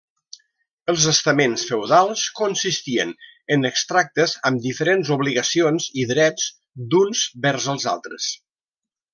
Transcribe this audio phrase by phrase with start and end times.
[0.93, 3.11] Els estaments feudals consistien
[3.57, 6.51] en extractes amb diferents obligacions i drets
[6.95, 8.33] d’uns vers els altres.